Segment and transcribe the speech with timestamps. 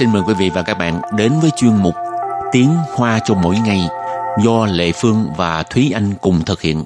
[0.00, 1.94] xin mời quý vị và các bạn đến với chuyên mục
[2.52, 3.80] Tiếng Hoa cho mỗi ngày
[4.44, 6.84] do Lệ Phương và Thúy Anh cùng thực hiện.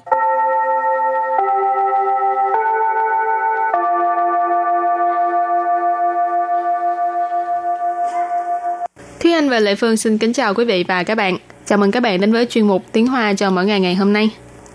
[9.19, 11.37] Thúy Anh và Lệ Phương xin kính chào quý vị và các bạn.
[11.65, 14.13] Chào mừng các bạn đến với chuyên mục Tiếng Hoa cho mỗi ngày ngày hôm
[14.13, 14.29] nay.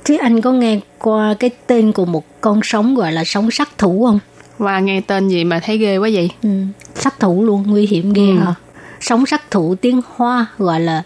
[0.04, 3.78] Thúy Anh có nghe qua cái tên của một con sóng gọi là sóng sát
[3.78, 4.18] thủ không?
[4.60, 6.30] Và nghe tên gì mà thấy ghê quá vậy?
[6.42, 6.48] Ừ,
[6.94, 8.38] sát thủ luôn, nguy hiểm ghê ừ.
[8.38, 8.54] hả?
[9.00, 11.02] Sóng sát thủ tiếng Hoa gọi là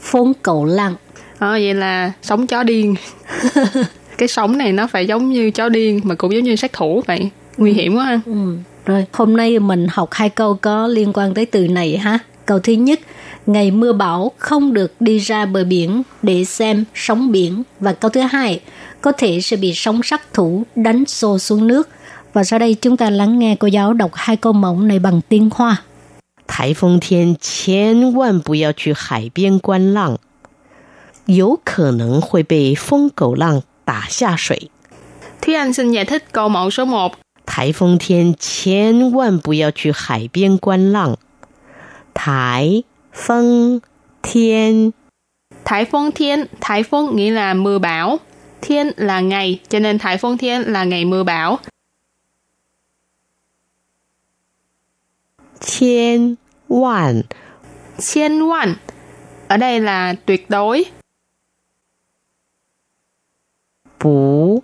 [0.00, 0.94] phốn cầu lăng.
[1.38, 2.94] Ờ, vậy là sóng chó điên.
[4.18, 7.02] cái sóng này nó phải giống như chó điên mà cũng giống như sát thủ
[7.06, 7.30] vậy.
[7.56, 8.20] Nguy hiểm quá ha.
[8.26, 8.56] Ừ.
[8.86, 12.18] Rồi, hôm nay mình học hai câu có liên quan tới từ này ha.
[12.46, 13.00] Câu thứ nhất,
[13.46, 17.62] ngày mưa bão không được đi ra bờ biển để xem sóng biển.
[17.80, 18.60] Và câu thứ hai,
[19.00, 21.88] có thể sẽ bị sóng sát thủ đánh xô xuống nước
[22.32, 25.20] và sau đây chúng ta lắng nghe cô giáo đọc hai câu mẫu này bằng
[25.28, 25.82] tiếng Hoa.
[26.48, 30.16] Thái phong thiên chén vạn bù yào chú hải biên quan lặng.
[31.26, 34.60] Yếu khả năng hội bị phong cầu lặng tả xa 水.
[35.42, 37.12] Thúy Anh xin giải thích câu mẫu số 1.
[37.46, 41.14] Thái phong thiên chén vạn bù yào chú hải biên quan lặng.
[42.14, 42.82] Thái
[43.12, 43.78] phong
[44.22, 44.90] thiên
[45.64, 48.18] Thái phong thiên, thái phong nghĩa là mưa bão.
[48.60, 51.58] Thiên là ngày, cho nên Thái Phong Thiên là ngày mưa bão.
[55.60, 56.34] Thiên
[56.68, 57.22] vạn
[57.98, 58.74] Thiên vạn
[59.48, 60.84] Ở đây là tuyệt đối.
[64.00, 64.62] Bú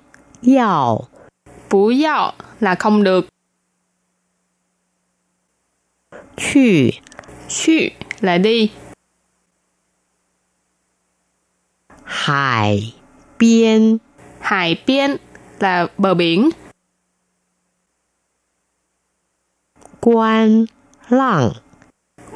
[0.57, 1.09] yào
[1.71, 3.27] Bú yào là không được.
[6.37, 6.91] Chù
[7.49, 7.73] Chù
[8.21, 8.71] là đi.
[12.05, 12.95] Hải
[13.39, 13.99] biên
[14.41, 15.17] Hải biên
[15.61, 16.51] là bờ biển.
[20.05, 20.65] quan
[21.10, 21.52] 浪。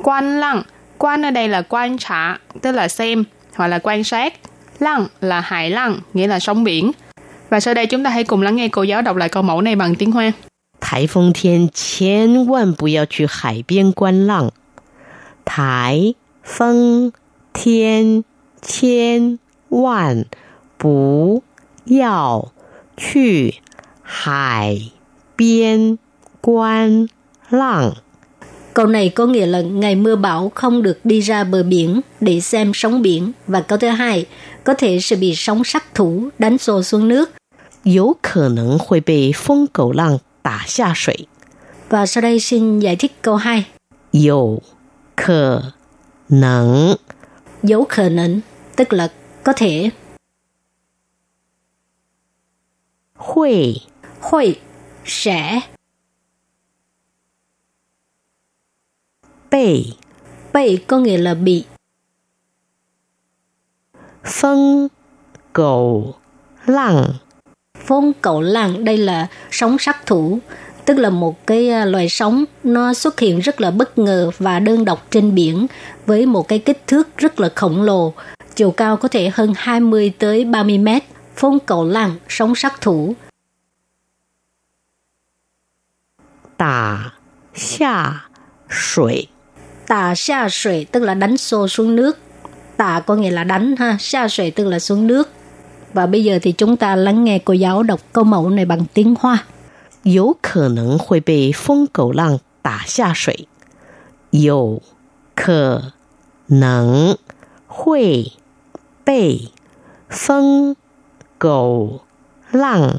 [0.04, 0.64] Quan lăng,
[0.98, 3.24] quan ở đây là quan trả, tức là xem
[3.56, 4.34] hoặc là quan sát.
[4.80, 6.92] Lăng là hải lăng, nghĩa là sóng biển.
[7.50, 9.62] Và sau đây chúng ta hãy cùng lắng nghe cô giáo đọc lại câu mẫu
[9.62, 10.32] này bằng tiếng Hoa.
[10.84, 14.52] 台风天千万不要去海边观浪。
[15.46, 16.14] 台
[16.44, 17.14] 风
[17.54, 18.26] 天
[18.62, 19.40] 千
[19.70, 20.26] 万
[20.78, 21.42] 不
[21.86, 22.52] 要
[22.98, 23.62] 去
[24.04, 24.92] 海
[25.38, 25.98] 边
[26.42, 27.08] 观
[27.50, 27.96] 浪。
[28.78, 32.40] Câu này có nghĩa là ngày mưa bão không được đi ra bờ biển để
[32.40, 33.32] xem sóng biển.
[33.48, 34.26] Và câu thứ hai,
[34.64, 37.30] có thể sẽ bị sóng sát thủ đánh xô xuống nước.
[37.84, 41.28] 有可能会被疯狗浪打下水。
[41.90, 43.66] Và sau đây xin giải thích câu 2.
[44.12, 44.62] 有
[45.16, 45.74] 可
[46.28, 46.98] 能
[47.64, 48.42] Dấu khờ nịnh,
[48.76, 49.08] tức là
[49.44, 49.92] có thể.
[53.16, 53.82] 会
[54.24, 54.60] Hội,
[55.06, 55.62] sẽ,
[59.51, 59.97] 被，
[60.53, 61.65] 被 có nghĩa là bị.
[64.25, 64.89] Phong,
[65.53, 66.15] cầu,
[66.67, 67.05] lặng.
[67.87, 70.39] Phong cầu lặng đây là sóng sát thủ,
[70.85, 74.61] tức là một cái à, loài sóng nó xuất hiện rất là bất ngờ và
[74.61, 75.67] đơn độc trên biển
[76.07, 78.13] với một cái kích thước rất là khổng lồ,
[78.55, 81.03] chiều cao có thể hơn 20 tới 30 mét.
[81.37, 83.15] Phong cầu lặng, sóng sát thủ.
[86.57, 87.11] Tả,
[87.55, 88.21] xả,
[88.71, 89.27] sủy
[89.89, 92.19] tà xa sủy tức là đánh xô xuống nước.
[92.77, 95.29] Tà có nghĩa là đánh ha, xa sủy tức là xuống nước.
[95.93, 98.85] Và bây giờ thì chúng ta lắng nghe cô giáo đọc câu mẫu này bằng
[98.95, 99.45] tiếng Hoa.
[100.05, 103.37] Có khả năng hội bị phong cầu lăng tả xa sủy.
[104.33, 104.79] Có
[105.37, 105.79] khả
[106.49, 107.15] năng
[107.67, 108.25] hội
[109.07, 109.49] bị
[110.11, 110.75] phong
[111.39, 112.01] cầu
[112.53, 112.91] lăng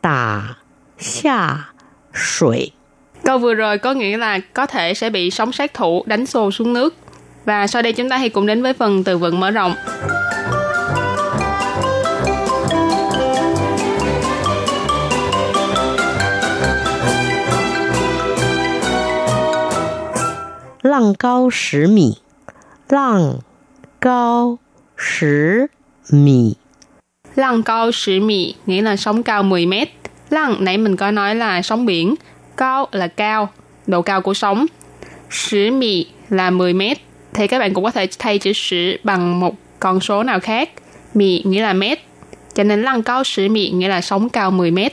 [0.00, 0.54] tả
[0.98, 1.64] xa
[2.14, 2.70] sủy.
[3.26, 6.50] Câu vừa rồi có nghĩa là có thể sẽ bị sóng sát thủ đánh xô
[6.50, 6.94] xuống nước.
[7.44, 9.74] Và sau đây chúng ta hãy cùng đến với phần từ vựng mở rộng.
[20.82, 22.04] Lăng cao 10 mì
[22.88, 23.32] Lăng
[24.00, 24.58] cao
[25.02, 25.66] 10
[26.12, 26.54] mì
[27.34, 29.88] Lăng cao 10 mì nghĩa là sóng cao 10 mét.
[30.30, 32.14] Lăng nãy mình có nói là sóng biển,
[32.56, 33.48] Cao là cao,
[33.86, 34.66] độ cao của sóng.
[35.52, 36.98] 10 mì là 10 mét.
[37.34, 40.70] Thì các bạn cũng có thể thay chữ 10 bằng một con số nào khác.
[41.14, 41.98] Mì nghĩa là mét.
[42.54, 44.92] Cho nên lăng cao 10 mì nghĩa là sóng cao 10 mét.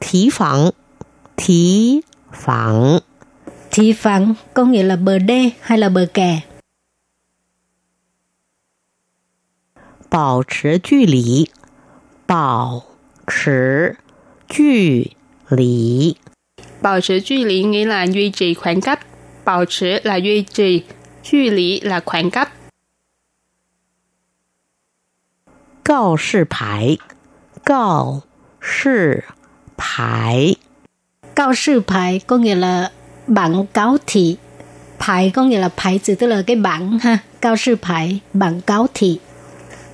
[0.00, 0.70] Thí phẳng
[1.36, 2.00] Thí
[2.32, 2.98] phẳng
[3.70, 6.40] Thí phẳng có nghĩa là bờ đê hay là bờ kè.
[10.10, 11.46] Bảo trì 距离
[12.26, 12.82] Bảo
[13.26, 13.50] trì
[14.49, 15.11] 距
[15.49, 16.15] 离，
[16.81, 18.99] Bảo trì 距离 nghĩa là duy trì khoảng cách.
[19.45, 20.83] Bảo trì là duy trì,
[21.23, 22.49] 距离 là khoảng cách.
[25.83, 26.97] 告示牌，
[27.63, 28.21] 告
[28.59, 29.23] 示
[29.77, 30.55] 牌，
[31.35, 32.91] Cao sư牌có nghĩa là
[33.27, 34.37] bảng cáo thị.
[34.99, 37.17] 牌có nghĩa là牌từ tức là cái bảng ha.
[37.41, 39.19] Cao sư牌, bảng cáo thị.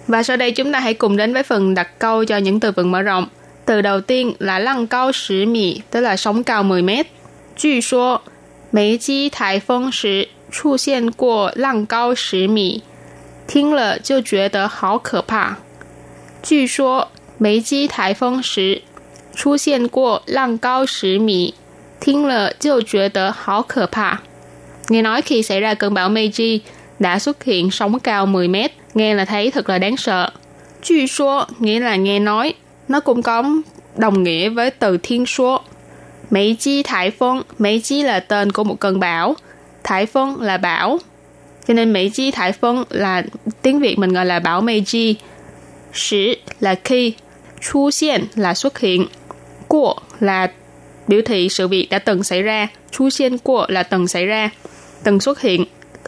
[0.07, 2.71] Và sau đây chúng ta hãy cùng đến với phần đặt câu cho những từ
[2.71, 3.27] vựng mở rộng.
[3.65, 7.07] Từ đầu tiên là lăng cao 10 mì, tức là sóng cao 10 mét.
[7.55, 8.21] 据说
[8.71, 12.83] 梅基台风时出现过浪高10米，
[13.47, 15.57] 听了就觉得好可怕。
[16.41, 18.81] 据说梅基台风时
[19.35, 21.53] 出现过浪高10米，
[21.99, 24.21] 听了就觉得好可怕。
[24.89, 26.59] Nghe nói khi xảy ra cơn bão Meiji
[26.99, 30.29] đã xuất hiện sóng cao 10 mét, nghe là thấy thật là đáng sợ.
[30.83, 32.53] Chuyên số nghĩa là nghe nói,
[32.88, 33.44] nó cũng có
[33.96, 35.60] đồng nghĩa với từ thiên số.
[36.30, 39.34] Mấy chi thải phong, mấy chi là tên của một cơn bão,
[39.84, 40.98] thải phong là bão.
[41.68, 43.22] Cho nên mấy chi thải phong là
[43.62, 45.14] tiếng Việt mình gọi là bão Meiji.
[45.92, 47.12] Sử là khi,
[47.60, 49.06] chu hiện là xuất hiện,
[49.68, 50.50] của là
[51.08, 54.50] biểu thị sự việc đã từng xảy ra, chu hiện của là từng xảy ra,
[55.02, 55.64] từng xuất hiện.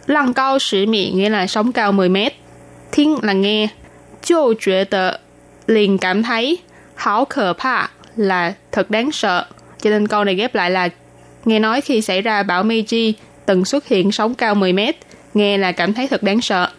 [0.06, 2.34] Lăng cao sử mị nghĩa là sóng cao 10 mét.
[2.92, 3.68] Thiên là nghe.
[4.22, 5.20] Chô 觉得
[5.68, 6.58] liền cảm thấy
[6.97, 9.45] Hảo khờ pa là thật đáng sợ.
[9.81, 10.89] Cho nên câu này ghép lại là
[11.45, 13.13] nghe nói khi xảy ra bão Meiji
[13.45, 14.95] từng xuất hiện sóng cao 10 mét.
[15.33, 16.69] Nghe là cảm thấy thật đáng sợ.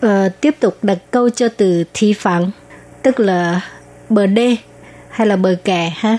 [0.00, 2.50] Ờ, tiếp tục đặt câu cho từ thi phẳng,
[3.02, 3.60] tức là
[4.08, 4.56] bờ đê
[5.10, 6.18] hay là bờ kè ha.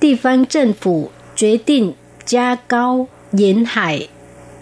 [0.00, 1.92] Địa phương chính phủ quyết định
[2.26, 4.08] gia cao 沿海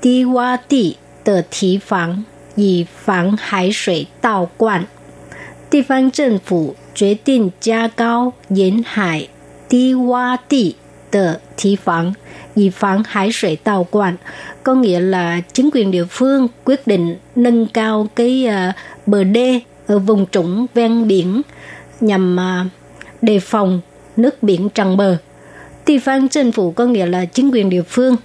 [0.00, 2.24] 低洼地的堤防，
[2.54, 4.86] 以防海水倒灌。
[5.68, 9.28] 地方政府 决定加高沿海
[9.68, 10.76] 低洼地
[11.10, 12.14] 的堤防，
[12.54, 14.16] 以防海水倒灌.
[14.62, 18.74] Có nghĩa là chính quyền địa phương quyết định nâng cao cái uh,
[19.06, 21.42] bờ đê ở vùng trũng ven biển
[22.00, 22.66] nhằm uh,
[23.22, 23.80] đề phòng
[24.16, 25.16] nước biển tràn bờ.
[25.86, 28.16] Địa phương chính phủ có nghĩa là chính quyền địa phương.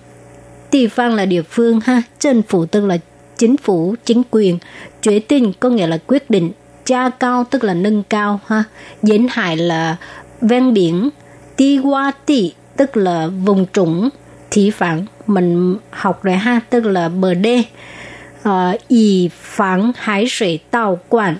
[0.71, 2.97] Địa phương là địa phương ha, chính phủ tức là
[3.37, 4.59] chính phủ, chính quyền.
[5.03, 6.51] Quyết định có nghĩa là quyết định.
[6.89, 8.63] Gia cao tức là nâng cao ha.
[9.03, 9.97] Diễn hải là
[10.41, 11.09] ven biển.
[11.55, 14.09] Ti qua ti tức là vùng trũng.
[14.51, 17.63] Thí phản mình học rồi ha, tức là bờ đê.
[18.45, 21.35] Ờ, y phản hải水倒灌.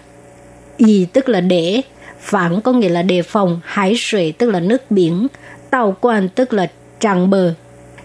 [0.78, 1.82] Y tức là để,
[2.20, 5.28] phản có nghĩa là đề phòng, hải水tức là nước biển,
[5.70, 6.68] tàu quan tức là
[7.00, 7.54] tràn bờ.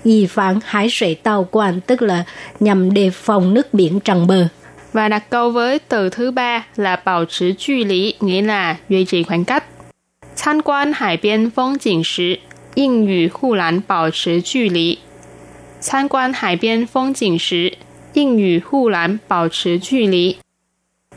[0.03, 2.25] Y phản hải水tàu quan tức là
[2.61, 4.49] nhằm đề phòng nước biển tràn bờ.
[4.96, 9.24] và đặt câu với từ thứ ba là bảo trì 距离 nghĩa là duy trì
[9.24, 9.64] khoảng cách.
[10.38, 12.38] Tham quan hải biên phong cảnh 时,
[12.76, 14.98] Anh ngữ hù lán bảo trì.
[15.90, 17.70] Tham quan hải biên phong cảnh 时,
[18.16, 20.36] Anh ngữ hù lán bảo trì.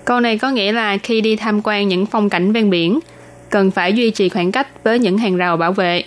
[0.05, 3.01] Câu này có nghĩa là khi đi tham quan những phong cảnh ven biển,
[3.51, 6.05] cần phải duy trì khoảng cách với những hàng rào bảo vệ.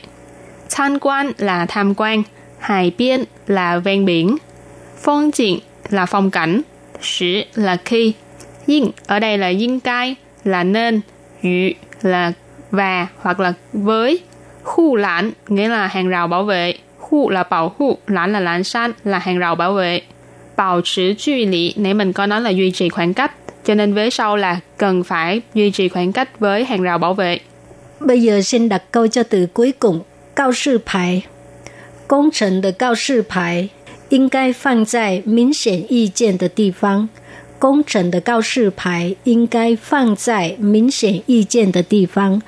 [0.69, 2.23] Tham quan là tham quan,
[2.59, 4.37] hải biên là ven biển,
[5.01, 5.59] phong cảnh
[5.89, 6.61] là phong cảnh,
[7.03, 8.13] shi là khi,
[8.67, 11.01] yin ở đây là yin cai, là nên,
[11.43, 11.49] yu
[12.01, 12.33] là
[12.71, 14.19] và hoặc là với,
[14.63, 18.63] khu lãn nghĩa là hàng rào bảo vệ, khu là bảo hộ, lãn là lãn
[18.63, 20.01] san là hàng rào bảo vệ.
[20.57, 23.31] Bảo trì duy lý, nãy mình có nói là duy trì khoảng cách,
[23.65, 27.13] cho nên vế sau là cần phải duy trì khoảng cách với hàng rào bảo
[27.13, 27.39] vệ.
[27.99, 29.99] Bây giờ xin đặt câu cho từ cuối cùng,
[30.35, 31.25] cao sư bài.
[32.07, 33.69] Công trình được cao sư bài
[34.10, 37.08] 应该放在明显意见的地方。
[37.58, 42.42] 工程的告示牌应该放在明显意见的地方。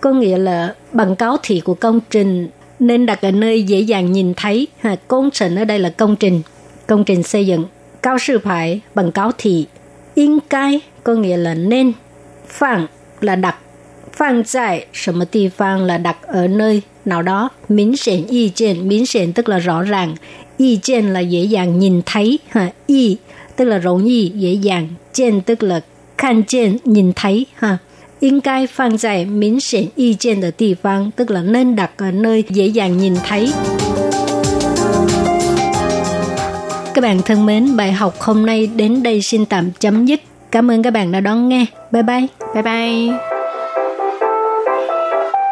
[0.00, 4.12] Có nghĩa là bằng cáo thị của công trình nên đặt ở nơi dễ dàng
[4.12, 4.68] nhìn thấy.
[4.80, 6.42] Ha, công trình ở đây là công trình,
[6.86, 7.64] công trình xây dựng.
[8.02, 9.66] Cao sư phải bằng cáo thị.
[10.14, 11.92] Yên cai có nghĩa là nên.
[12.48, 12.86] Phẳng
[13.20, 13.56] là đặt.
[14.16, 17.48] Phang tại 什么地方 là đặt ở nơi nào đó.
[17.68, 20.14] Miễn xịn ý见, miễn xịn tức là rõ ràng.
[20.56, 22.38] Ý见là dễ dàng nhìn thấy.
[22.48, 23.16] Ha, ý
[23.56, 24.88] tức là容易 dễ dàng.
[25.12, 25.80] Trên tức là
[26.16, 27.46] 看见 nhìn thấy.
[27.54, 27.78] Ha.
[28.24, 33.52] 应该放在明显意见的地方, tức là nên đặt ở nơi dễ dàng nhìn thấy.
[36.94, 40.20] Các bạn thân mến, bài học hôm nay đến đây xin tạm chấm dứt.
[40.50, 41.66] Cảm ơn các bạn đã đón nghe.
[41.90, 42.26] Bye bye.
[42.54, 43.27] Bye bye.